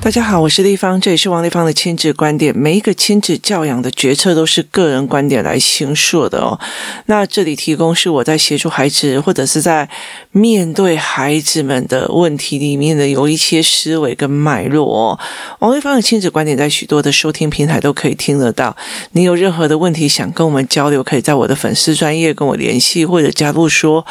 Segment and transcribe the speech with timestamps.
[0.00, 2.56] 大家好，我是丽芳，这里是王丽芳的亲子观点。
[2.56, 6.58] 每一个亲子教养的决策都是个人观点来形塑的哦。
[7.06, 9.86] 那这里提供是我在协助孩子，或者是在
[10.30, 15.18] 面对孩子们的问题里面的有一些思维跟脉络哦。
[15.58, 18.74] 王丽芳的亲子观点在许多的收听平台都可以听得到。
[19.12, 24.06] 你有任何的问题想跟我们交流，可以在我的粉丝专业跟我联系，或者加入说，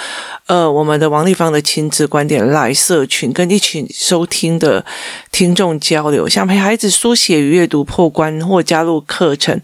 [0.47, 4.85] 呃，我们的王立芳的亲子观点来社群，跟一群收听的
[5.29, 9.59] 听众交流，想陪孩子书写与阅读破关或加入课程，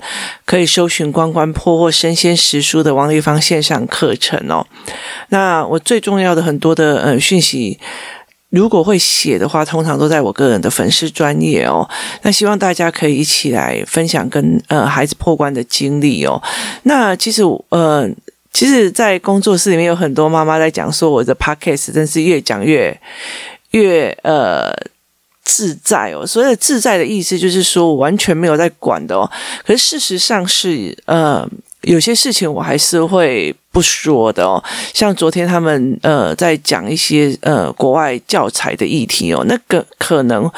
[0.45, 4.67] 可以搜寻“关关破”或“生鲜识书”的王立芳线上课程哦。
[5.29, 7.79] 那我最重要的很多的呃讯息，
[8.49, 11.89] 如果会写的话，通常都在我个人的粉丝专业哦。
[12.23, 16.43] 那希望大家可以一起来分享跟呃孩子破关的经历哦。
[16.83, 18.09] 那其实呃，
[18.53, 22.97] 其实，在工作室里面有很多妈妈在讲说，我的 podcast 真是越讲越
[23.71, 24.71] 越呃。
[25.45, 29.29] 自在哦，所谓的自在的意思就是说我完全没有在管的哦。
[29.65, 31.45] 可是事实上是，呃，
[31.83, 34.63] 有些事情我还是会不说的哦。
[34.93, 40.49] 像昨天他们呃在讲一些呃国外教材的议题哦，那个可能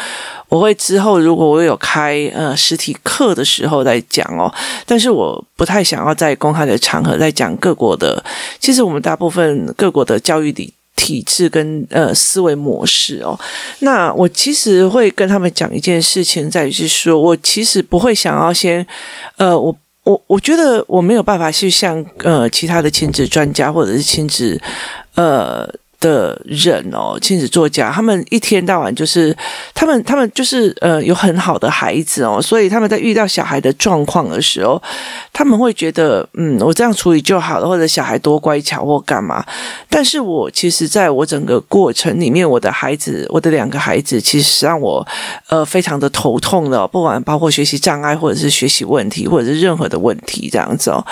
[0.49, 4.53] 我会之后如果我有开呃实体课的时候再讲哦。
[4.85, 8.23] 但是我不太想要在公开的场合再讲各国的。
[8.59, 10.73] 其实我们大部分各国的教育里。
[10.97, 13.37] 体制跟呃思维模式哦，
[13.79, 18.83] 那我其实会跟他们讲一件事情，在于是说，我其实不会想要先，
[19.35, 24.59] 呃，我我我觉得我没有办法去像呃其他的亲子专家或者是亲子
[25.15, 25.69] 呃。
[26.05, 29.35] 的人哦，亲子作家，他们一天到晚就是，
[29.73, 34.79] 他们他们就是呃有很好的孩子哦，所以他们在遇到小孩的状况的时候，
[35.33, 39.43] 他们会觉得嗯，我这样处理就好了，或者小孩多乖巧或干嘛。
[39.89, 45.05] 但是我其实在我整个过程里面，我的孩子，我的两个孩子，其实让我
[45.49, 51.03] 呃非常的头痛的，不管包括学习障碍，或者是学习问题，或者是任何的问题这样子哦。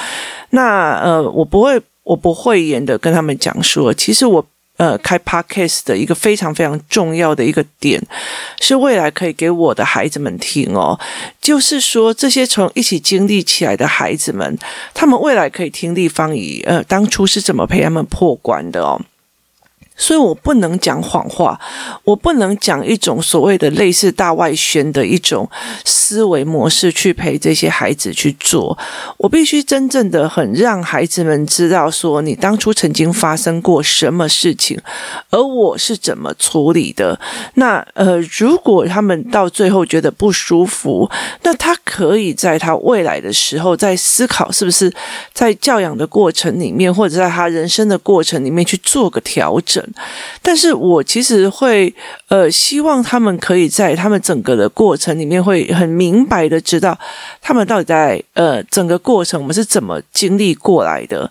[0.51, 4.45] 那呃，我不会，我不会严的跟他们讲说，其实我。
[4.77, 8.01] 呃，开 podcast 的一个非常非常重要的一个点，
[8.59, 10.99] 是未来可以给我的孩子们听哦。
[11.39, 14.57] 就是说，这些从一起经历起来的孩子们，
[14.93, 18.99] 他们未来可以听立方以呃，当初是怎么陪他们破关的哦。
[19.95, 21.59] 所以我不能讲谎话，
[22.03, 25.49] 我不能讲一种所谓的类似大外宣的一种
[25.85, 28.77] 思维模式去陪这些孩子去做。
[29.17, 34.79] 我必须真正的很让孩子们知道，说你当初曾经发生过什么事情，
[35.29, 37.19] 而我是怎么处理的。
[37.55, 41.09] 那呃，如果他们到最后觉得不舒服，
[41.43, 44.91] 那他可以在他未来的时候在思考，是不是
[45.33, 49.82] 在教养的过程里面，或者在他人生的过程里面去做个调整。
[50.41, 51.93] 但是我其实会
[52.27, 56.97] 呃希望他们可以在他们整个的过程里面会很明白的知道
[57.41, 61.29] 他们到底在呃整个过程我们是怎么经历过来的。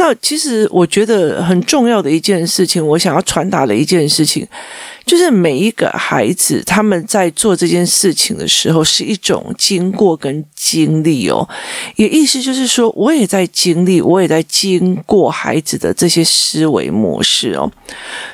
[0.00, 4.48] 那其实我觉得很重要的一件事情，我想要传达的一件事情。
[5.06, 11.46] 就是每一个孩子，他们在做这件事情的时候，是一种经过跟经历哦。
[11.96, 17.68] 也意思就是说，我也在经历，我也在经过孩子的这些思维模式哦。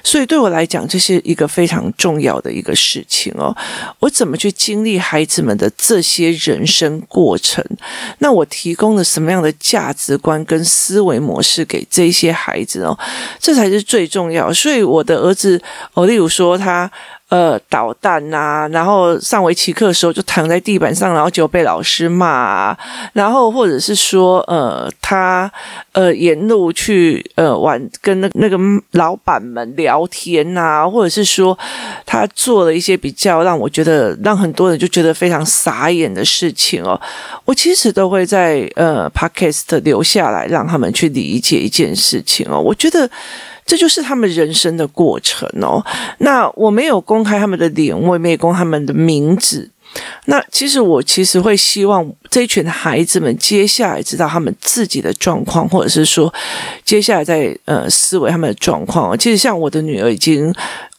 [0.05, 3.57] 所以对我来讲，这是一个非常重要的一个事情哦。
[4.01, 7.65] 我怎么去经历孩子们的这些人生过程？
[8.19, 12.99] 那我提供了什么样的价值观跟思维模式是给这些孩子哦？
[13.41, 14.53] 这才是最重要。
[14.53, 15.61] 所以我的儿子
[15.95, 16.91] 哦，例如说他。
[17.29, 22.79] 呃捣蛋呐、啊，然后上围棋课的时候就躺在地板上，然后就被老师骂啊，
[23.13, 25.51] 然后或者是说呃他
[25.93, 28.57] 呃沿路去呃玩跟那那个
[28.93, 31.59] 老板们聊天呐、啊，或者是说
[32.05, 37.01] 他做了一些比较让我觉得让很多人就觉得非常傻眼的事情哦，
[37.45, 43.11] 我其实都会在呃 Podcast 留下来让他们去理解一件事情哦，我觉得。
[43.67, 45.85] 这就是他们人生的过程哦。
[46.19, 49.69] 那我没有公开他们的脸，我也没有公开他们的名字。
[50.27, 56.33] 那其实我其实会希望这一群孩子们接下来知道他们自己的状况，或者是说
[56.85, 59.17] 接下来在呃思维他们的状况。
[59.17, 60.53] 其实像我的女儿已经，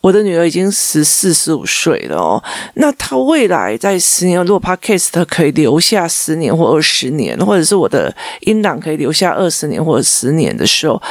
[0.08, 2.42] 我的女儿已经十四十五岁了哦。
[2.76, 11.02] 那她未来在十年，如果 Podcast 可以留下十年或二十年，或者是我的音档可以留下二十年或十年的时候。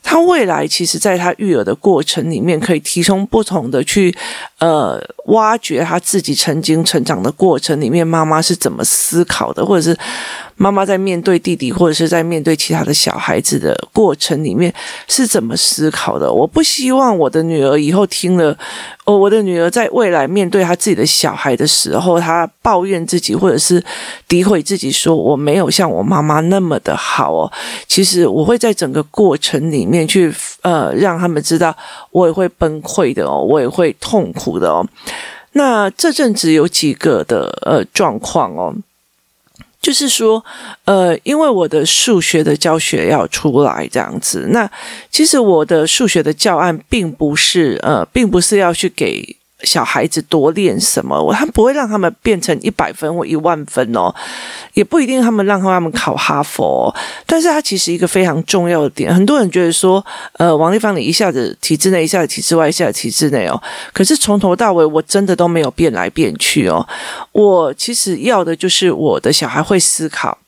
[0.00, 4.14] 他未来其实，在他育儿的过程里面，可以提供不同的去
[4.58, 9.94] 呃挖掘他自己曾经成长的过程里面，妈妈是怎么思考的，或者是
[10.58, 14.74] 妈妈在面对弟弟或者是在面对其他的小孩子的过程里面
[15.06, 16.30] 是怎么思考的。
[16.30, 18.58] 我不希望我的女儿以后听了，
[19.04, 23.82] 哦，我的女儿在未来面对她自己的小孩的时候，她抱怨自己或者是
[24.28, 27.50] 诋毁自己，说我没有像我妈妈那么的好哦。
[27.86, 31.74] 其实我会在整个过程里面去，呃，让他们知道
[32.10, 34.84] 我也会崩溃的哦，我也会痛苦的哦。
[35.52, 38.74] 那这阵子有几个的呃状况哦。
[39.80, 40.44] 就是说，
[40.84, 44.70] 呃，因为我的数学的教学要出来这样子，那
[45.10, 49.37] 其实我的数学的教案并不是，呃，并不是要去给。
[49.62, 54.14] 小孩子多练什么，我他不会让他们变成一百分或一万分哦，
[54.74, 56.94] 也不一定他们让他们考哈佛哦，
[57.26, 63.60] 但是他其实一个非常重要的点，很多人觉得说，呃，王丽芳你一下子体制内，一下子体制外，一下子体制内哦，
[63.92, 66.86] 可是从头到尾我真的都没有变来变去哦，
[67.32, 70.38] 我其实要的就是我的小孩会思考。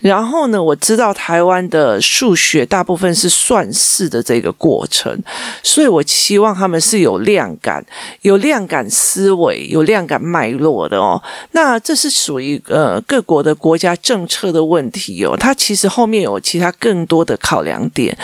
[0.00, 5.16] 然后呢，我知道台湾的数学大部分是算式的这个过程，
[5.62, 7.84] 所以我希望他们是有量感、
[8.22, 11.22] 有量感思维、有量感脉络的哦。
[11.52, 18.16] 那这是属于呃各国的国家政策的问题哦，它其实后面有其他更多的考量点。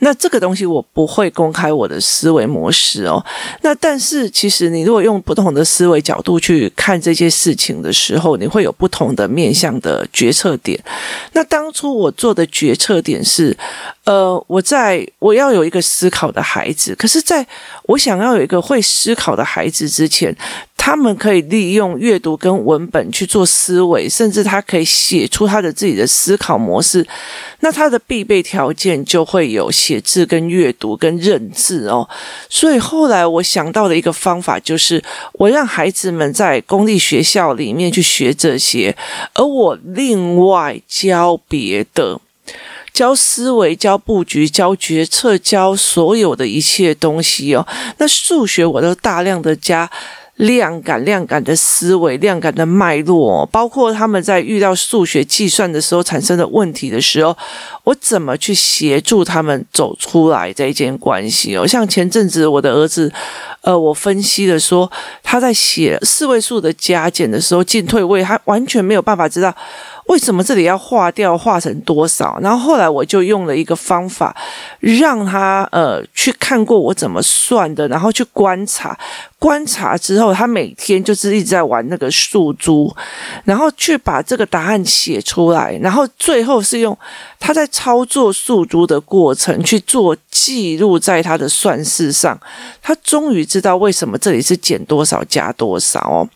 [0.00, 3.24] 那这个东西我不会公开我的思维模式哦。
[3.62, 10.79] 那但是其实你如果用不同的思维角度去看这些事情的时候，你会有不同的面向的决策点。
[11.32, 13.56] 那当初我做的决策点是，
[14.04, 17.46] 呃，我在我要有一个思考的孩子，可是在
[17.84, 20.34] 我想要有一个会思考的孩子之前，
[20.82, 27.06] 他们可以利用阅读跟文本去做思维，甚至他可以写出他的自己的思考模式。
[27.60, 32.08] 那他的必备条件就会有写字跟阅读跟认字哦。
[32.48, 35.04] 所以后来我想到的一个方法就是，
[35.34, 38.96] 我让孩子们在公立学校里面去学这些，
[39.34, 42.18] 而我另外教别的，
[42.94, 47.68] 教思维、教布局、教决策、教所有的一切东西哦。
[47.98, 49.90] 那数学我都大量的加。
[50.40, 57.36] 量感、量感的思维、量感的脉络，包括他们在遇到数学计算的时候产生的问题的时候，
[57.84, 61.66] 我怎么去协助他们走出来这一件关系哦？
[61.66, 63.12] 像前阵子我的儿子，
[63.60, 64.90] 呃，我分析的说
[65.22, 69.54] 他在写四位数的加减的时候进退位，他完全没有办法知道。
[70.10, 72.36] 为什么这里要划掉，划成多少？
[72.42, 74.36] 然后后来我就用了一个方法，
[74.80, 78.98] 让他呃去看过我怎么算的，然后去观察，
[79.38, 82.92] 观察之后，他每天就是一直在玩那个数珠，
[83.44, 86.98] 然后去把这个答案写出来，然后最后是用
[87.38, 92.36] 他在操作数珠的过程去做记录在他的算式上，
[92.82, 96.28] 他终于知道为什么这里是减多少加多少哦，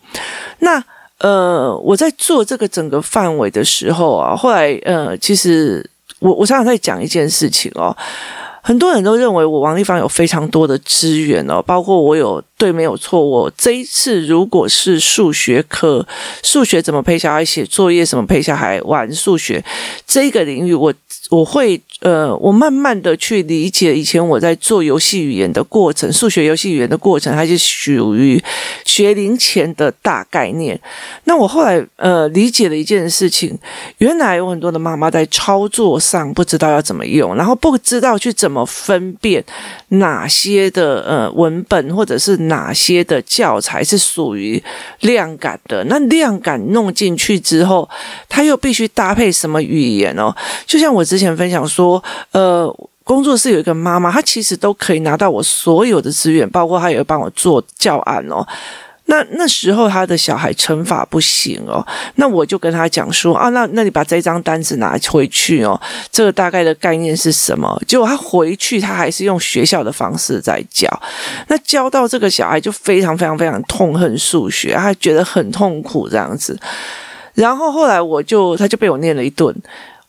[0.59, 0.81] 那。
[1.19, 5.89] 呃，我在做这个整个范围的时候啊，后来呃，其实
[6.19, 7.95] 我我常常在讲一件事情哦，
[8.61, 16.05] 很多人都认为我王丽芳有非常多的资源哦，包括我有对没有错，我这一次如果是数学课，
[16.43, 19.63] 数学怎么陪小孩写作业，怎么陪小孩玩数学
[20.05, 20.93] 这个领域，我
[21.29, 21.81] 我会。
[22.01, 28.39] 呃，我慢慢的去理解以前我在做游戏语言的过程，数学游戏语言的过程，它是属于
[28.83, 30.79] 学龄前的大概念。
[31.23, 33.57] 那我后来呃理解了一件事情，
[33.99, 39.43] 原来有很多的妈妈在操作上不知道要怎么用，然后不知道去怎么分辨
[39.87, 44.61] 哪些的呃文本或者是哪些的教材是属于
[44.99, 45.83] 量感的。
[45.85, 47.89] 那量感弄进去之后，
[48.27, 50.35] 它又必须搭配什么语言哦？
[50.67, 51.84] 就像我之前分享说。
[51.85, 58.45] 说呃，工作室有一个妈妈，她其实都可以拿到我所有的资源，包括她也会帮我做教案哦。
[59.07, 65.79] 那那时候她的小孩乘法不行哦，那我就跟她讲说啊，那那你把这张单子拿回去哦，
[66.11, 67.79] 这个大概的概念是什么？
[67.87, 70.89] 结果她回去，她还是用学校的方式在教，
[71.49, 76.59] 那教到这个小孩就非常非常非常痛恨数学，他觉得很痛苦这样子。
[77.35, 79.55] 然后后来我就，他就被我念了一顿。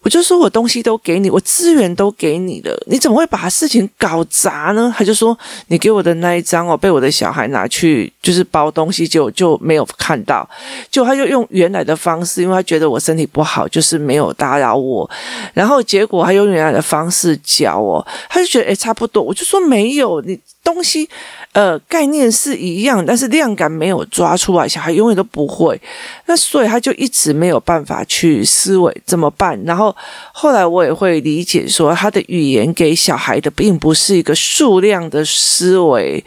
[0.06, 4.94] 我就说，我东西都给你，我资源都给你了，你怎么会把事情搞砸呢？
[4.96, 5.36] 他就说，
[5.66, 10.48] 你给我的那一张哦，被我的小孩拿去就是包东西，就就没有看到，
[10.92, 15.10] 就他就用原来的方式，因为他觉得我身体不好，就是没有打扰我，
[15.52, 20.38] 然后结果他用原来的方式教我，他就觉得诶，差不多，我就说没有你。
[20.66, 21.08] 东西，
[21.52, 25.80] 呃，概念是一样，但是量感没有抓出来，小孩永远都不会。
[26.25, 29.56] 那所以他就一直没有办法去思维怎么办。
[29.64, 29.95] 然后
[30.32, 36.24] 后来我也会理解说，他的语言给小孩的并不是一个数量的思维，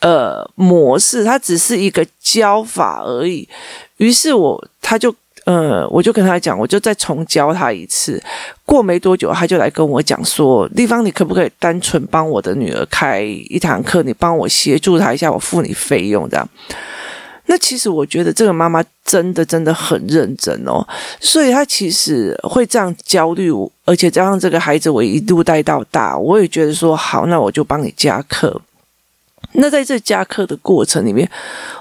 [0.00, 3.48] 呃，模式，它只是一个教法而已。
[3.98, 5.14] 于是我他就。
[5.44, 8.22] 呃，我就跟他讲，我就再重教他一次。
[8.66, 14.02] 过没多久，他就来跟我讲说：“丽芳，你可不可以单纯帮我的女儿开一堂课？
[14.02, 16.46] 你帮我协助她一下，我付你费用这样。”
[17.50, 20.86] 那其实我觉得这个妈妈真的真的很认真哦，
[21.18, 23.50] 所以她其实会这样焦虑，
[23.84, 28.60] 而且加上这个孩子我一路带到大，我也觉得说好，那我就帮你加课。
[29.52, 31.28] 那在这加课的过程里面，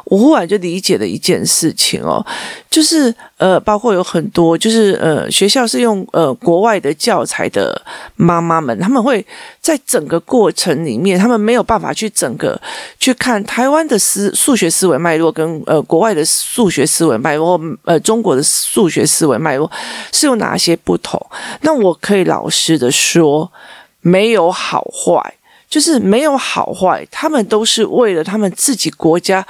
[0.06, 2.26] 我忽然就理解了一件事情哦，
[2.70, 7.80] 就是呃，包括有很多就是呃，学校是用呃国外的教材的
[8.16, 9.24] 妈妈们，他们会
[9.60, 12.60] 在整个过程里面，他们没有办法去整个
[13.00, 19.70] 去看台湾的思数学思维脉络跟呃国外的数学思维脉络，呃中国的数学思维脉络
[20.14, 21.24] 是有哪些不同？
[21.62, 23.52] 那我可以老实的说，
[24.00, 25.34] 没有好坏。
[25.70, 29.46] 就是没有好坏，他们都是为了他们自己国家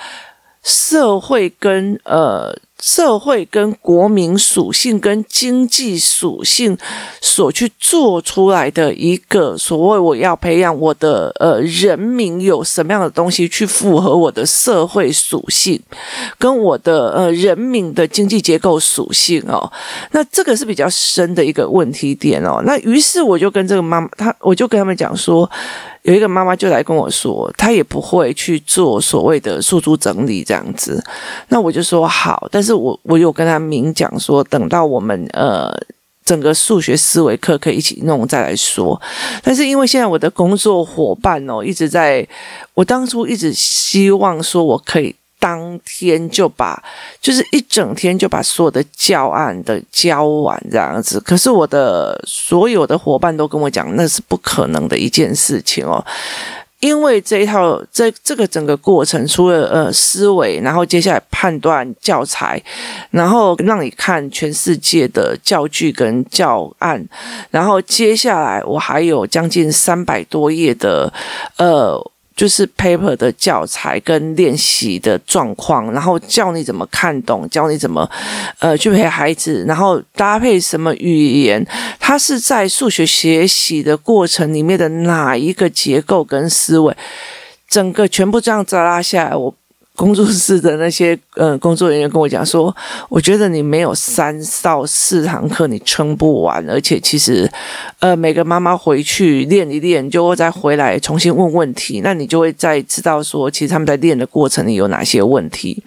[0.63, 6.77] 社会跟呃社会跟国民属性跟经济属性
[7.21, 15.81] 所去做出来的一个所谓我要培养我的呃人民有什么样的东西去符合我的社会属性
[16.37, 19.71] 跟我的呃人民的经济结构属性哦，
[20.11, 22.61] 那这个是比较深的一个问题点哦。
[22.65, 25.49] 那于是我就跟这个妈妈，他我就跟他们讲说。
[26.03, 31.03] 有一个妈妈就来跟我说，她也不会去做所谓的诉诸整理这样子，
[31.49, 35.73] 那我就说好，但是我我有跟她明讲说，等到我们呃
[36.23, 39.01] 整个数学思维课可以一起弄再来说，
[39.43, 42.27] 但是因为现在我的工作伙伴哦一直在，
[42.73, 45.15] 我当初一直希望说我可以。
[45.39, 46.81] 当天就把，
[47.21, 51.19] 就是一整天就把所有的教案的教完这样子。
[51.19, 56.03] 可是我的所有的伙伴都跟我讲，那是不可能的一件事情哦，
[56.79, 62.61] 因为这一套这这个整个过程，除了呃思维，然后接下来判断教材，
[63.11, 67.07] 然后让你看全世界的教具跟教案，
[67.51, 71.13] 然后接下来我还有将近三百多页的
[71.57, 72.11] 呃。
[72.37, 78.09] 就是 paper 的教材跟练习的状况，然后教你怎么看懂，教你怎么
[78.59, 81.65] 呃去陪孩子，然后搭配什么语言，
[81.99, 86.95] 它是在数学学习的过程里面的哪一个结构跟思维，
[87.67, 89.53] 整个全部这样子拉下来，我。
[89.97, 92.73] 工作室的那些呃工作人员跟我讲说，
[93.09, 97.51] 我觉得你没有三到四堂课你撑不完，而且其实
[97.97, 105.83] 呃每个妈妈回去练一练，就会再回来重新问问题，那你就会再知道说，其实他们在练的过程里有哪些问题。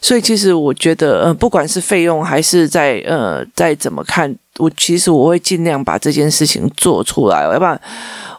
[0.00, 7.78] 所以其实我觉得呃不管是费用还是在呃再怎么看，我其实我会尽量把这件事情做出来，要不然。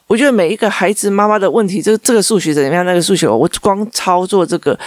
[0.08, 2.86] 我觉得每一个孩子妈妈的问题，这个这个数学怎么样？
[2.86, 4.78] 那个数学，我光操作这个，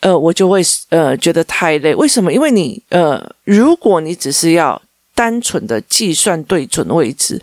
[0.00, 1.94] 呃，我就会呃觉得太累。
[1.94, 2.32] 为什么？
[2.32, 4.80] 因为你呃，如果你只是要
[5.14, 7.40] 单纯的计算对准位置，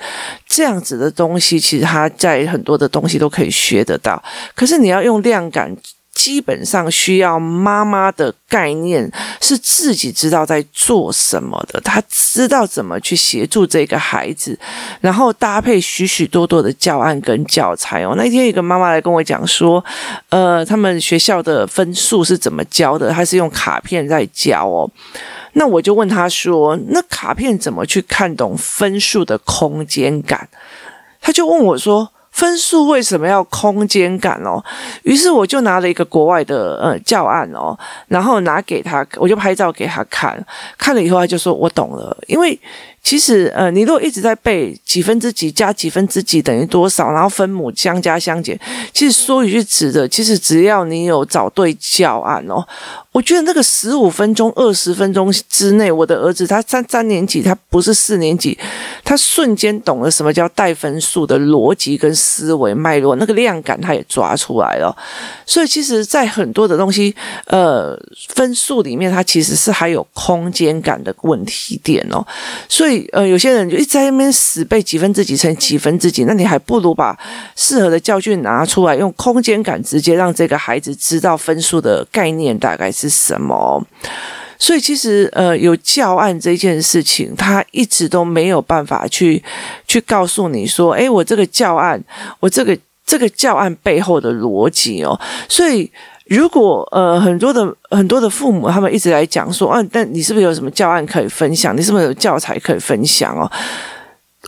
[0.47, 4.23] 这样子的东西，其实它在很多的东西都可以学得到。
[4.55, 5.75] 可是你要用量感。
[6.17, 9.07] 基本上需要妈妈的概念
[9.39, 14.57] 是自己知道在做什么的，他知道怎么去协助这个孩子，
[14.99, 18.15] 然后搭配许许多多的教案跟教材哦。
[18.17, 19.83] 那天一个妈妈来跟我讲说，
[20.29, 23.11] 呃，他们学校的分数是怎么教的？
[23.11, 24.89] 他是用卡片在教哦。
[25.53, 30.49] 那我就问他说，那卡片怎么去看懂分数的空间感？
[31.21, 32.09] 他就问我说。
[32.37, 34.63] 分数为什么要空间感哦？
[35.01, 37.75] 于是我就拿了一个国外的呃教案哦，
[38.07, 40.37] 然后拿给他，我就拍照给他看，
[40.77, 42.57] 看了以后他就说我懂了，因为。
[43.03, 48.59] 其实，呃，你如果一直在背几分之几加几分之几等于多少，然后分母相加相减，
[48.91, 52.67] 其实说一句直的，其实只要你有找对教案哦，
[53.13, 58.57] 我觉得那个十五分钟、二十分钟之内，我的儿子他三三年级，他不是四年级，
[59.05, 64.93] 他瞬间懂了什么叫带分数的逻辑跟思维脉络，那个量感他也抓出来了。
[65.45, 67.97] 所以，其实，在很多的东西，呃，
[68.35, 72.27] 分数里面，它其实是还有空间感的问题点哦，
[72.67, 72.86] 所以。
[72.87, 77.19] 所以呃，有些人就一直在那边死背几分之几乘几分之几，那你还不如把
[77.53, 83.85] 适合的教具拿出来，用空间感直接让这个孩子知道分数的概念大概是什么。
[84.57, 89.43] 所以其实呃，有教案这件事情，他一直都没有办法去
[89.85, 92.01] 去告诉你说，诶，我这个教案，
[92.39, 95.91] 我这个这个教案背后的逻辑哦，所以。
[96.29, 101.75] 如果呃很多的很多的父母他们一直来讲说，啊，但你是不是有什么教案可以分享？
[101.75, 103.49] 你是不是有教材可以分享哦？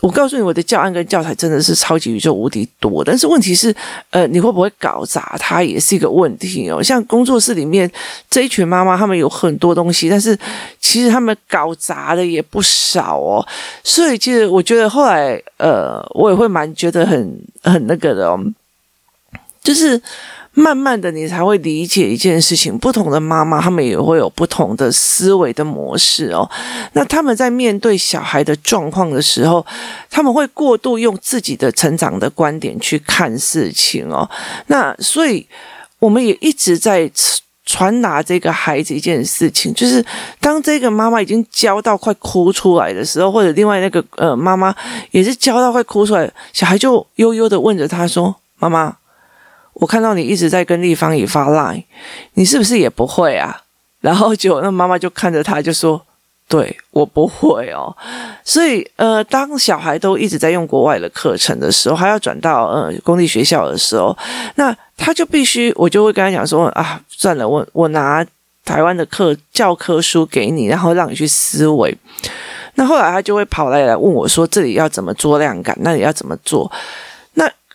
[0.02, 3.74] 我告诉你，我的教案跟教材真的是超级宇宙无敌多，但是问题是，
[4.08, 6.82] 呃，你会不会搞砸它也是一个问题哦。
[6.82, 7.90] 像工作室里面
[8.30, 10.38] 这一群妈妈，她们有很多东西，但是
[10.80, 13.46] 其实她们搞砸的也不少哦。
[13.84, 18.38] 所以其实我觉得后来，呃，我也会蛮觉得很很那个的哦，
[19.62, 20.00] 就是。
[20.52, 22.76] 慢慢的，你才会理解一件事情。
[22.76, 26.48] 不同的妈妈，他们也会有不同的思维的模式哦。
[26.92, 29.64] 那他们在面对小孩的状况的时候，
[30.10, 34.28] 他们会过度用自己的成长的观点去看事情哦。
[34.66, 35.46] 那所以，
[36.00, 37.08] 我们也一直在
[37.64, 40.04] 传达这个孩子一件事情，就是
[40.40, 44.74] 当这个妈妈已经教到快哭出来的时候，或者另外那个呃妈妈
[45.12, 48.96] 也是教到快哭出来，小孩就悠悠的问着他说：“妈妈。”
[49.74, 51.84] 我看到你一直在跟立方体发 line，
[52.34, 53.62] 你是不是也不会啊？
[54.00, 56.00] 然后就那妈妈就看着他就说
[56.48, 57.94] ：“对，我不会哦。”
[58.44, 64.16] 所以呃，当小孩都一直在用国外的课程的时候，还要转到呃公立学校的时候，
[64.56, 68.24] 那他就必须我就会跟他讲说：“啊，算了，我我拿
[68.64, 71.96] 台湾的课教科书给你，然后让你去思维。”
[72.76, 75.76] 那后来他就会跑来来问我说：“这里要怎么做量感？
[75.80, 76.70] 那里要怎么做？”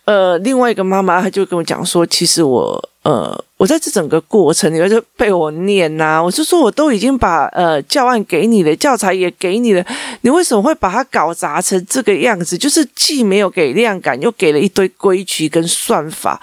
[0.06, 9.84] 呃，另外一个妈妈，她就跟我讲说，其实我，呃，我在这整个过程里面就被我念呐、啊，我就说我都已经把呃教案给你了，教材也给你了，
[10.20, 12.56] 你为什么会把它搞砸成这个样子？
[12.56, 16.40] 就是既没有给量感，又给了一堆规矩跟算法，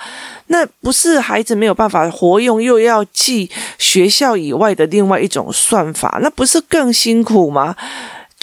[0.47, 7.73] 那不是孩子没有办法活用，又要记学校以外的另外一种算法，那不是更辛苦吗？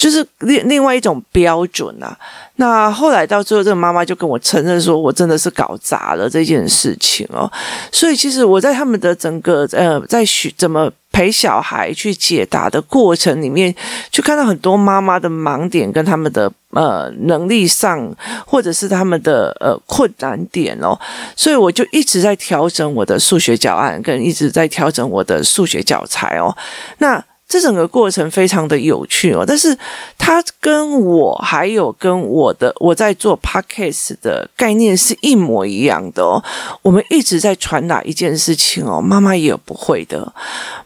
[0.01, 2.17] 就是另另外一种标准啊。
[2.55, 7.51] 那后来到最后，这个妈妈就跟我承认说，我真的是搞砸了这件事情哦。
[7.91, 13.73] 所以其实我在他们的整个呃，在学怎么陪小孩去解答的过程里面，
[14.09, 18.11] 就看到很多妈妈的盲点跟他们的呃能力上，
[18.47, 20.99] 或者是他们的呃困难点哦。
[21.35, 26.55] 所以我就一直在调整我的数学教案，跟一直在调整我的数学教材哦。
[26.97, 27.23] 那。
[27.51, 29.77] 这整个过程非常的有趣哦，但是
[30.17, 36.41] 它跟我还有跟我的我在做 podcast 的概念是一模一样的哦。
[36.81, 40.33] 我们一直在传达一件事情哦，妈妈也有不会的，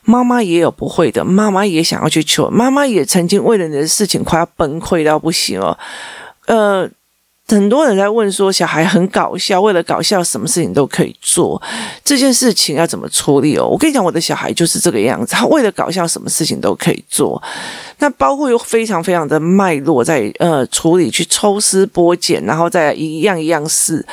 [0.01, 5.77] 妈妈也有不会的，妈妈也想要去求，妈妈也曾经为了你的事情快要崩溃到不行哦，
[6.47, 6.89] 呃。
[7.47, 11.61] 很多人在问说，小孩很搞笑，为了搞笑，什么事情都可以做。
[12.03, 13.67] 这件事情要怎么处理哦？
[13.67, 17.41] 我跟你讲，我的小孩就是这个样子，他为了搞笑，什么事情都可以做。
[17.99, 24.05] 那包括有非常非常的脉络在呃处理，去抽丝剥茧，然后再一样一样试。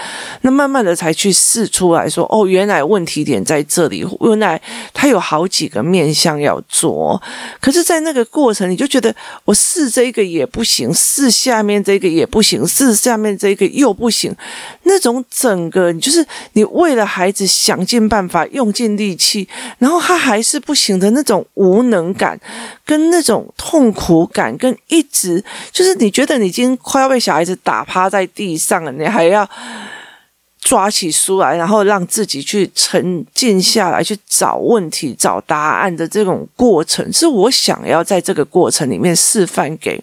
[0.43, 4.61] 那慢慢的才去试出来说，哦，原来问题点在这里，原来
[4.93, 7.21] 他有好几个面向要做。
[7.61, 9.15] 可是，在那个过程，你就觉得
[9.47, 14.35] 我试这个也不行，试下面这个也不行，试下面这个又不行。
[14.83, 22.39] 那种整个，就是你为了孩子想尽办法，用尽力气，然后他还是不行的那种无能感，
[22.85, 23.49] 跟那种。
[23.57, 29.49] 痛苦感跟一直就是你觉得你已经快要被小孩子打趴在地上了，你还要
[30.61, 40.03] 抓起书来，然后让自己去沉静下来，去找问题、找答案的这种过程，是我想要在这个过程里面示范给。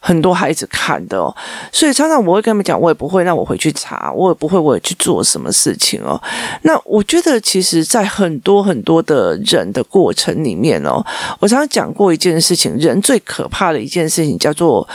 [0.00, 1.34] 很多孩子看的哦，
[1.70, 6.20] 所以常常我会跟他们讲，我也不会，那我回去查，我也不会，我也去做什么事情哦。
[6.62, 11.04] 那我觉得，其实，在很多很多的人的过程里面哦，
[11.38, 14.88] 我常常讲过一件事情，人最可怕的一件事情叫做，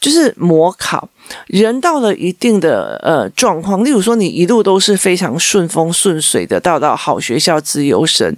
[0.00, 1.08] 就是模考。
[1.46, 8.34] 人到了一定的呃状况，例如说你一路都是非常顺风顺水的，到到好学校资优生，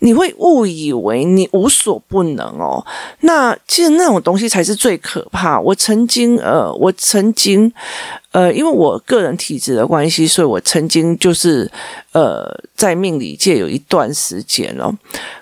[0.00, 2.84] 你会误以为你无所不能哦。
[3.20, 5.60] 那其实那种东西才是最可怕。
[5.60, 7.72] 我曾经呃，我曾经。
[8.30, 11.68] 呃，因为我个人体质的关系，所以我曾经就是
[12.12, 14.92] 呃，在命理界有一段时间哦。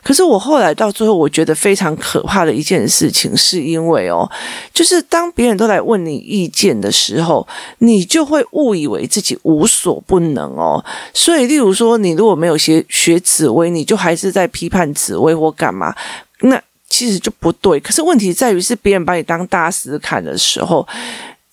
[0.04, 4.30] 可是我后来到最后，我觉得非常可怕的一件事情，是因为哦，
[4.72, 7.46] 就是当别人都来问你意见的时候，
[7.78, 10.84] 你就会误以为自己无所不能哦。
[11.12, 15.94] 所以，例如说，你如果没有学学紫薇，你就还是在批判紫薇或干嘛，
[16.40, 17.78] 那其实就不对。
[17.80, 20.86] 可是问题在于，是别人把你当大师看的时候。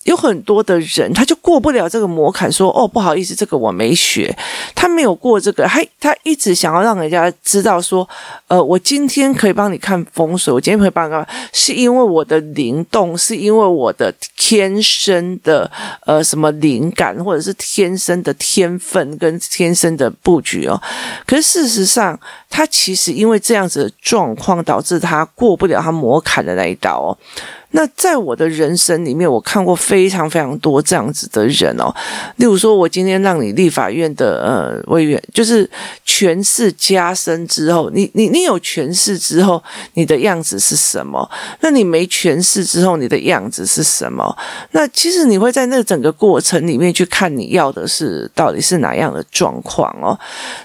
[0.04, 4.36] 有很多的人，他就过不了这个魔坎，说：“哦，不好意思，这个我没学。”
[4.76, 8.08] 他没有过这个，他他一直想要让人家知道说
[8.48, 15.72] ：“呃，我今天可以帮你看风水，我今天可以帮你看，是因为我的灵动，是因为我的天生的
[16.06, 20.82] 呃什么灵感，或者是天生的天分跟天生的布局哦。”
[21.26, 27.18] 可是事实上，他其实因为这样子的状况，导致他过不了他魔坎的那一道哦。
[27.76, 31.94] 那在我的人生里面，我看过非常非常多这样子的人哦。
[32.38, 35.70] 例如说，我今天让你立法院的呃委员，就是
[36.06, 39.62] 权势加深之后，你你你有权势之后，
[39.96, 41.28] 你的样子是什么？
[41.62, 44.38] 那你没权势之后，你的样子是什么？
[44.72, 50.18] 那其实你会在那整个过程里面去看你要的是到底是哪样的状况哦。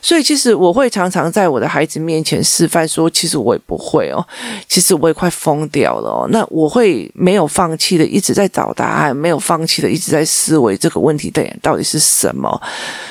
[0.03, 4.23] 所以其实我会常常在我的孩子面前示范说，其实我也不会哦，
[4.69, 6.29] 其实我也快疯掉了哦。
[6.31, 12.61] 那我会没有放弃的一直在找答案，没有放弃的一直在思维这个问题的到底是什么。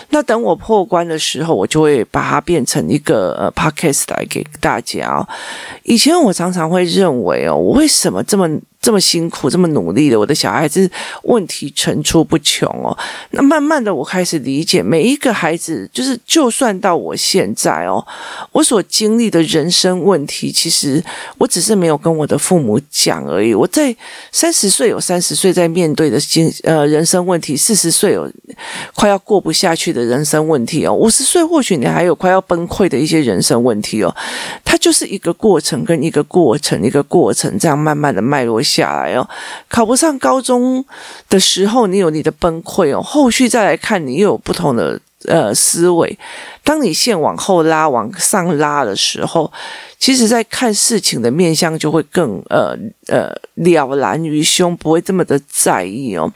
[0.10, 5.28] 那等我破关的时候，我就会把它变成一个呃 podcast 来给大家。
[5.84, 10.90] 以前我常常会认为哦，我为什么这么这么辛苦，这么努力的，我的小孩子
[11.24, 12.98] 问题层出不穷哦。
[13.32, 18.06] 那慢慢的，我开始理解，每一个孩子，就是就算到我现在哦，
[18.52, 21.04] 我所经历的人生问题，其实
[21.38, 23.54] 我只是没有跟我的父母讲而已。
[23.54, 23.94] 我在
[24.32, 28.32] 三十岁有三十岁在面对的经呃人生问题，四十岁有
[28.96, 34.16] 快要过不下去的人生问题哦，五十岁或许你还有快要崩溃的一些人生问题哦。
[34.64, 39.04] 它就是一个过程跟一个过程，一个过程这样慢慢的脉络下。
[39.04, 39.28] 来哦，
[39.70, 40.86] 考不上高中
[41.30, 43.02] 的时候，你有你的崩溃哦。
[43.02, 46.20] 后续再来看，你又有不同的呃思维。
[46.64, 49.52] 当你线往后拉、往上拉的时候，
[50.00, 56.32] 其实在看事情的面相就会更呃呃了然于胸，不会这么的在意哦。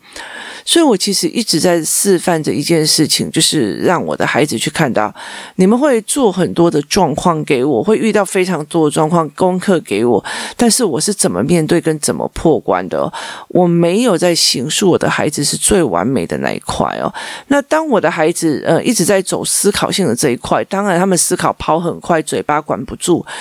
[0.64, 5.14] 所以我其实一直在示范着一件事情，就是让我的孩子去看到，
[5.56, 10.24] 你们会做很多的状况给我，会遇到非常多的状况功课给我，
[10.56, 13.12] 但是我是怎么面对跟怎么破关的。
[13.48, 17.12] 我没有在形塑我的孩子是最完美的那一块哦。
[17.48, 23.26] 那当我的孩子呃一直在走思考性的这一块，当然他们思考跑很快，嘴巴管不住，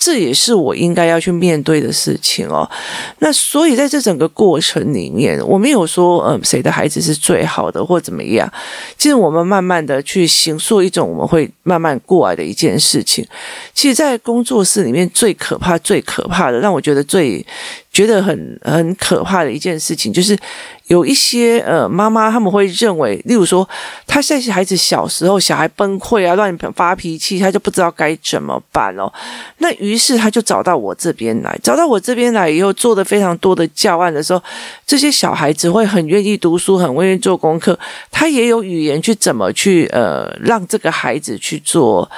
[0.00, 2.68] 这也是我应该要去面对的事情哦。
[3.18, 8.50] 那所以在这整个过程里面，我没有说呃谁的孩子是最好的或怎么样。
[8.96, 13.22] 其实我们慢慢的去形塑一种我们会慢慢过来的一件事情。
[13.74, 17.44] 其实，在工作室里面最可怕、最可怕的，让我觉得最。
[17.92, 20.38] 觉得很很可怕的一件事情，就是
[20.86, 23.68] 有一些呃妈妈他们会认为，例如说，
[24.06, 29.12] 他现在孩子小时候小孩崩溃啊，乱发脾气，他就不知道该怎么办哦。
[29.58, 34.40] 那于于是他就找到我这边来，找到我这边来以后，做的非常多的教案的时候，
[34.86, 37.76] 这些小孩子会很愿意读书，很愿意做功课，
[38.10, 42.08] 他也有语言去怎么去呃让这个孩子去做。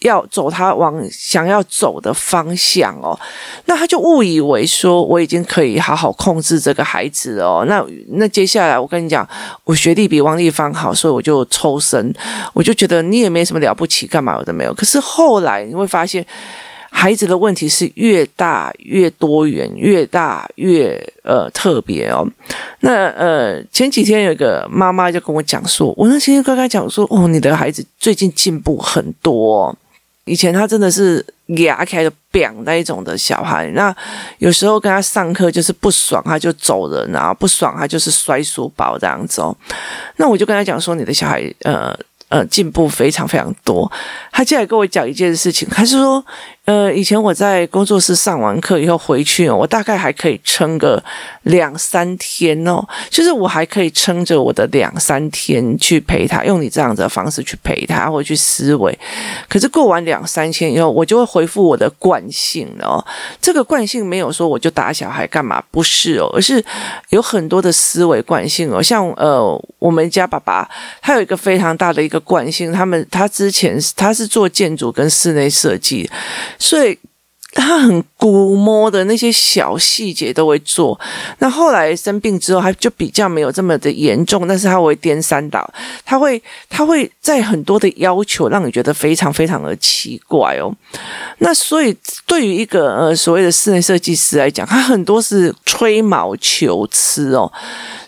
[0.00, 3.18] 要走他往想要走的方向哦，
[3.64, 7.64] 那他就误以为说我已经可以好好控制这个孩子哦。
[7.66, 9.26] 那那接下来我跟你讲，
[9.64, 12.14] 我学历比王立芳好，所以我就抽身，
[12.52, 14.74] 我就觉得你也没什么了不起，干嘛有的没有。
[14.74, 16.24] 可是后来你会发现，
[16.98, 22.26] 孩子的问题是越大越多元，越大越呃特别哦。
[22.80, 29.76] 那呃前几天有一个妈妈就跟我讲说，我那天刚刚讲说，哦，你的孩子最近进步很多。
[30.24, 31.24] 以前他真的是
[31.58, 33.94] 牙开的扁那一种的小孩，那
[34.38, 39.54] 有时候跟他上课就是不爽他就走人啊，不爽他就是摔书包这样子哦。
[40.16, 41.94] 那我就跟他讲说，你的小孩呃
[42.28, 43.92] 呃进步非常非常多。
[44.32, 46.24] 他进来跟我讲一件事情，他是说。
[46.66, 51.02] 呃，以前我在工作室上完课以后回去，我大概还可以撑个
[51.42, 58.98] 两三天哦，就是我还可以撑着我的两三天去陪他，用你这样子的方式去陪他或去思维。
[59.48, 63.04] 可是过完两三天以后，我就会回复我的惯性哦。
[63.40, 66.62] 这个惯性没有说我就打小孩干嘛，不是哦，而是
[67.10, 68.82] 有很多的思维惯性哦。
[68.82, 70.68] 像呃，我们家爸爸
[71.00, 76.10] 他有一个非常大的一个惯性，他们他之前他是做建筑跟室内设计。
[76.58, 76.98] 所以
[77.56, 80.98] 他很估摸的那些小细节都会做。
[81.38, 85.68] 那后来生病之后，他就比较没有这么的严重，但是他会颠三倒，
[86.04, 90.72] 他会他会在很多的要求，让你觉得非常非常的奇怪哦。
[91.38, 97.50] 那所以对于一个呃所谓的室内设计师来讲，他很多是吹毛求疵哦。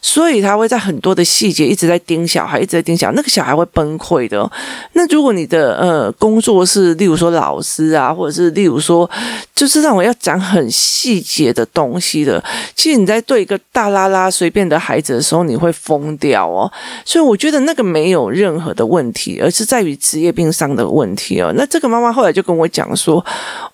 [0.00, 4.50] 所以他会在很多的细节一直在盯小孩，一直在盯小孩，那个小孩会崩溃的哦。
[4.92, 9.08] 那如果你的呃工作是，例如说老师啊，或者是例如说，
[9.55, 12.42] 就是让我要讲很细节的东西的，
[12.74, 16.70] 其实你在对一个大拉拉随便的孩子的时候，你会疯掉哦。
[17.05, 21.53] 所以我觉得那个没有任何的问题，而是在于职业病上的问题哦。
[21.57, 23.24] 那这个妈妈后来就跟我讲说，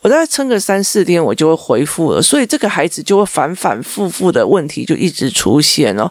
[0.01, 2.23] 我大概撑个三四天，我就会恢复了。
[2.23, 6.11] 所以这个孩子就会反反复复的问题就一直出现哦。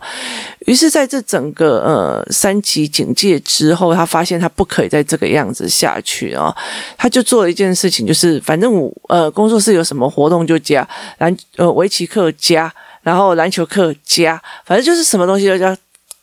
[0.66, 6.56] 于是，在这整个呃三级警戒之后，他发现他不可以再这个样子下去哦，
[6.98, 15.78] 他就做了一件事情，就是反正我呃工作室有什么活动就加篮呃围棋课加然后篮球课加，反正就是什么东西都加，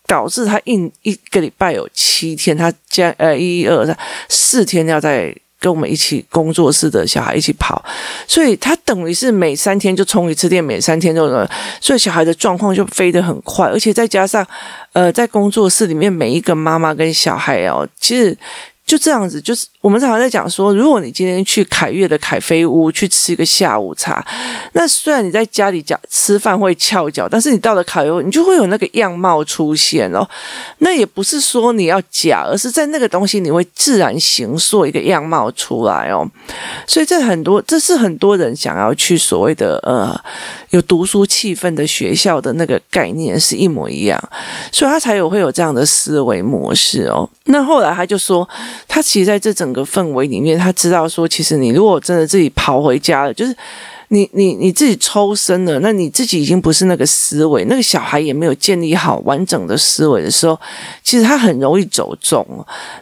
[0.07, 3.95] 导致他一一个礼拜有七天，他加呃一二三
[4.31, 5.37] 四天要在。
[5.63, 7.85] 跟我们一起工作室的小孩一起跑，
[8.27, 11.29] 所以他等于是每三天就充一次电，每三天就，
[11.83, 14.43] 所以小孩的状况就飞得很快，而且再加上，
[14.95, 18.35] 呃，在工作室里面每一个妈妈跟小孩哦，其实。
[18.91, 24.27] 就这样子，就是我们常常在讲说，如果你今天去凯悦的凯菲屋去吃一个下午茶，
[24.73, 30.29] 那虽然你在家里讲吃饭会翘脚，但是你到了凯悦，你就会有那个样貌出现哦。
[30.79, 36.29] 那也不是说你要假，而是在那个东西你会自然形塑一个样貌出来哦。
[36.85, 40.21] 所以这很多，这是很多人想要去所谓的呃
[40.71, 44.21] 有读书气氛的学校的那个概念是一模一样，
[44.73, 47.29] 所以他才有会有这样的思维模式哦。
[47.45, 48.49] 那后来他就说。
[48.93, 53.57] 他其实在这整个氛围里面，他知道说，其实你如果真的自己跑回家了，就是。
[54.13, 60.59] 你你你自己抽身了，那你自己已经不是那个思维，那个小孩也没有建立好完整的思维的时候，
[61.05, 62.45] 其实他很容易走中。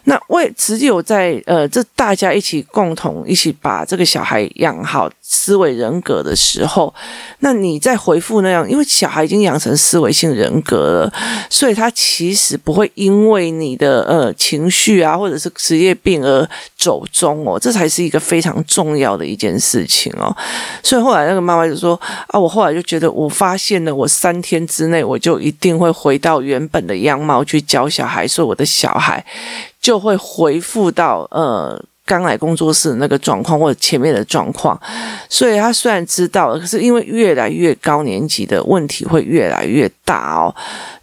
[0.03, 6.93] 那为只有在呃，这大家一起共同一起把这个小孩养好思维人格的时候，
[7.39, 11.13] 那你再回复那样，因为小孩已经养成思维性人格了，
[11.49, 20.29] 所以他其实不会因为你的呃情绪啊，或者是职业病而走中哦，这才是一个非常重要的一件事情哦，
[20.83, 20.98] 所以。
[21.01, 29.25] 后来那个妈妈就说：“啊，我后来就觉得，我发现了，我三天之内我就一定会回到原本的样貌去教小孩，所以我的小孩
[29.81, 34.79] 就会恢复到呃刚来工作室的那个状况或者前面的状况。
[35.29, 40.53] 所以他虽然知道了，可是因为越来越高年级的问题会越来越大哦，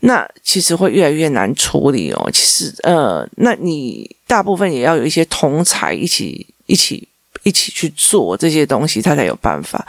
[0.00, 2.30] 那其实会越来越难处理哦。
[2.32, 7.08] 其实呃，那你大部分也要有一些同才一起一起。”
[7.46, 9.86] 一起去做这些东西，他才有办法。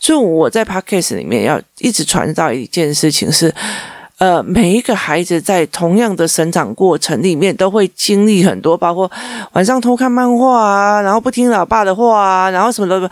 [0.00, 3.54] 所以我在 Podcast 里面要一直传到一件事情是。
[4.18, 9.10] 呃，每一个孩子在同样的生长过程里面，都会经历很多，包括
[9.52, 13.10] 晚上偷看漫画啊，然后不听老爸的话啊，然后什么的，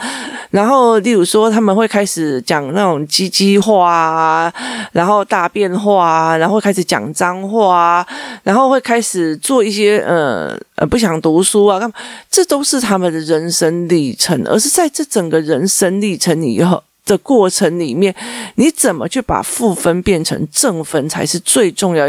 [0.50, 4.52] 然后例如说他们会开始讲那种鸡鸡话啊，
[4.92, 8.06] 然后大便话啊，然后开始讲脏话啊，
[8.44, 11.94] 然后会开始做一些呃呃不想读书啊，干嘛，
[12.30, 16.84] 这都是他们的人生历程，而是在这整个人生历程以后。
[17.04, 18.14] 的过程里面，
[18.54, 22.06] 你怎么去把负分变成正分才是最重要？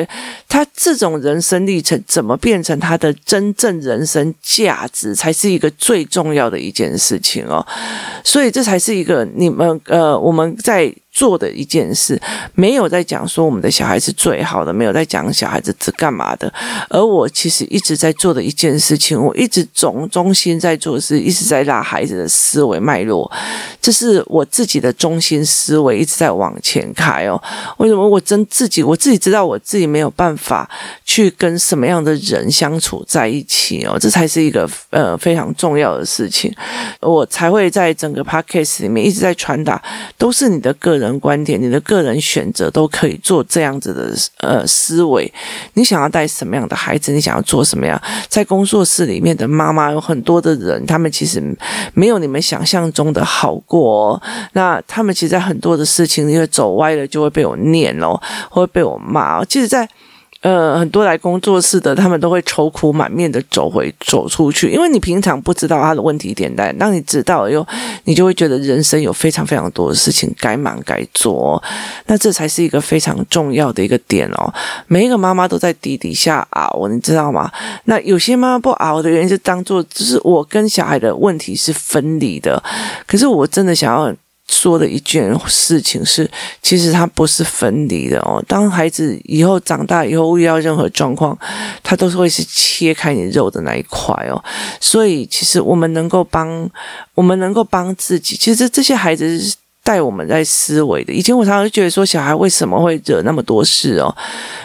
[0.47, 7.65] 他这种人生历程怎么变成他的真正人生价值，才是一个最重要的一件事情哦。
[8.23, 10.93] 所以这才是一个你们呃，我们在。
[11.15, 12.19] 做的一件事，
[12.55, 16.51] 没有在讲说我们的小孩是最好的，没有在讲小孩子是干嘛的。
[16.89, 23.31] 而我其实一直在做的一件事情，我一直总中心在做是，一直在拉孩子的思维脉络，
[23.79, 27.39] 这是我自己的中心思维一直在往前开哦。
[27.77, 30.67] 为什么我真自己我自己知道我自己没有办法
[31.05, 36.51] 去跟什么样的人相处在一起哦，这才是一个呃非常重要的事情，
[37.01, 39.81] 我才会在整个 podcast 里面一直在传达，
[40.17, 41.13] 都是你的个人。
[41.23, 45.31] 观点，你的个人选择都可以做这样子的呃思维。
[45.75, 47.13] 你想要带什么样的孩子？
[47.13, 48.01] 你想要做什么样？
[48.27, 51.41] 在工作室里面的妈妈有很多的人，他们其实
[51.93, 54.21] 没有你们想象中的好过哦。
[54.51, 59.45] 那他们其实，在很多的事情，因为走歪了，就会被我念哦，会被我骂哦。
[59.47, 59.87] 其实，在
[60.43, 67.65] 呃，很多来工作室的，他们都会愁苦满面的走回走出去，因为你平常不知道他的问题点在，当你知道了以后，
[68.03, 71.63] 你就会觉得人生有非常非常多的事情该忙该做，
[72.07, 74.53] 那这才是一个非常重要的一个点哦。
[74.87, 77.49] 每一个妈妈都在底底下熬，你知道吗？
[77.85, 82.61] 那有些妈妈不熬的原因是当做就是我跟小孩的问题是分离的，
[83.07, 84.13] 可是我真的想要。
[84.53, 86.29] 说的一件事情是，
[86.61, 88.41] 其实它不是分离的哦。
[88.47, 91.35] 当孩子以后长大以后遇到任何状况，
[91.81, 94.41] 他都是会是切开你肉的那一块哦。
[94.79, 96.69] 所以，其实我们能够帮，
[97.15, 98.35] 我们能够帮自己。
[98.35, 101.11] 其实这些孩子是带我们在思维的。
[101.11, 104.15] 以前我常常觉得说，小孩为什么会惹那么多事哦？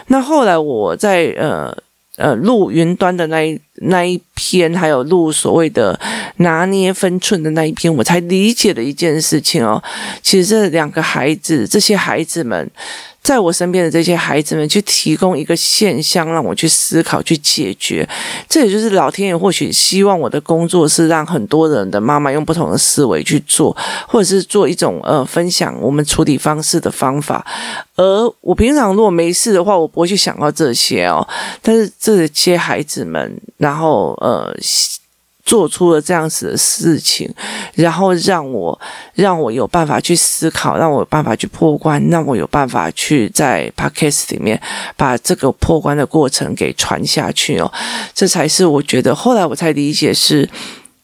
[0.08, 1.74] 那后来我在呃。
[2.18, 5.98] 呃，录云端的那一那一篇，还有录所谓的
[6.36, 9.82] 拿捏分寸的那一篇，我才理解了一件事情哦。
[10.22, 12.70] 其实这两个孩子，这些孩子们。
[13.22, 18.08] 在我身边的这些孩子们，去提供一个现象，让我去思考、去解决。
[18.48, 23.76] 这也就是老天爷或许希望我的工作是让很多人的妈妈用不同的思维去做，
[24.06, 27.44] 或者是做一种呃分享我们处理方式的方法。
[27.96, 31.26] 而我平常如果没事的话，我不会去想到这些哦。
[31.60, 34.56] 但是这些孩子们，然后呃。
[35.48, 37.26] 做出了这样子的事情，
[37.74, 38.78] 然后让我
[39.14, 44.60] 让我有办法去思考，让我有办法去破关，让我有办法去在 Podcast 里面
[44.94, 47.72] 把这个破关的过程给传下去哦，
[48.12, 50.46] 这才是我觉得后来我才理解是。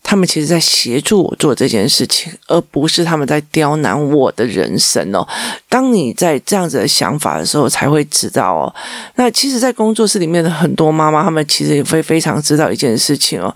[0.06, 5.26] 他们其实在协助我做这件事情，而不是他们在刁难我的人生哦。
[5.68, 8.72] 当你在这样子的想法的时候，才会知道哦。
[9.16, 13.52] 那其实，在工作室里面的很多妈妈，她们其实也会非常知道一件事情哦。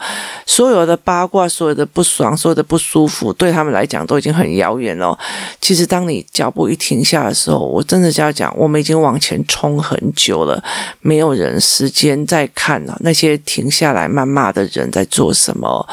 [0.47, 5.17] 所有的八卦，所有的不爽，所有的不舒服，对他们来讲都已经很遥远了。
[5.61, 10.61] 其实，当你脚步一停下的时候，我真的就要讲，我们已经往前冲很久了，
[11.03, 15.87] 没有人时间在看了那些停下来谩骂的人在做什么。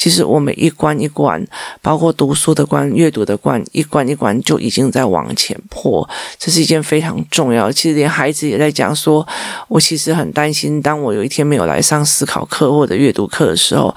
[0.00, 1.46] 其实我们一关一关，
[1.82, 6.08] 包括读书的关、阅读的关，一关一关就已经在往前破。
[6.38, 7.70] 这是一件非常重要。
[7.70, 9.28] 其实连孩子也在讲说，
[9.68, 13.94] 我其实很担心，当我有一天没有来上思考课或者阅读课的时候，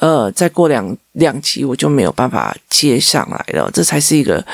[0.00, 3.70] 呃，再过两两集我就没有办法接上来了。
[3.72, 4.44] 这才是一个。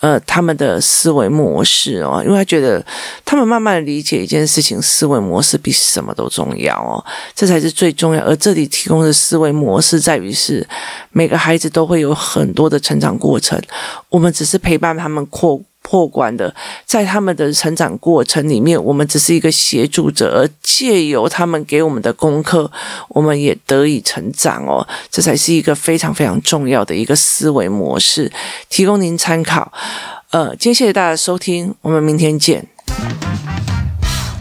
[0.00, 2.84] 呃，他们的思维模式哦，因为他觉得
[3.24, 7.02] 他们慢慢理解一件事情，思维模式比什么都重要哦，
[7.34, 8.22] 这才是最重要。
[8.22, 10.64] 而这里提供的思维模式在于是
[11.12, 13.58] 每个孩子都会有很多的成长过程，
[14.10, 15.60] 我们只是陪伴他们过。
[15.88, 16.52] 破关的，
[16.84, 22.68] 在他们的成长过程里面，我们只是一个协助者，而借由他们给我们的功课，
[23.10, 24.84] 我们也得以成长哦。
[25.12, 28.32] 这才是一个非常非常重要的一个思维模式，
[28.68, 29.72] 提供您参考。
[30.30, 32.66] 呃，今天谢谢大家收听，我们明天见。